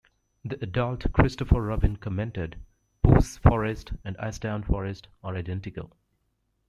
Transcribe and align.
The 0.43 0.57
adult 0.63 1.13
Christopher 1.13 1.61
Robin 1.61 1.95
commented: 1.95 2.55
"Pooh's 3.03 3.37
Forest 3.37 3.91
and 4.03 4.17
Ashdown 4.17 4.63
Forest 4.63 5.09
are 5.23 5.35
identical". 5.35 5.91